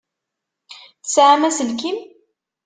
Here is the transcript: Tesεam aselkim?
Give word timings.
Tesεam 1.03 1.41
aselkim? 1.47 1.97